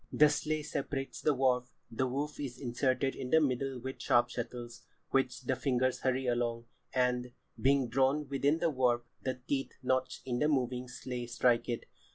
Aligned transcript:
"The 0.11 0.29
sley 0.29 0.63
separates 0.63 1.21
the 1.21 1.35
warp, 1.35 1.67
the 1.91 2.07
woof 2.07 2.39
is 2.39 2.57
inserted 2.59 3.13
in 3.13 3.29
the 3.29 3.39
middle 3.39 3.77
with 3.79 4.01
sharp 4.01 4.31
shuttles, 4.31 4.81
which 5.11 5.41
the 5.41 5.55
fingers 5.55 5.99
hurry 5.99 6.25
along, 6.25 6.65
and, 6.91 7.33
being 7.61 7.87
drawn 7.87 8.27
within 8.27 8.57
the 8.57 8.71
warp, 8.71 9.05
the 9.21 9.41
teeth 9.47 9.73
notched 9.83 10.23
in 10.25 10.39
the 10.39 10.47
moving 10.47 10.87
sley 10.87 11.27
strike 11.27 11.69
it. 11.69 11.85